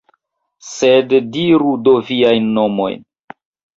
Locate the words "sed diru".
0.69-1.75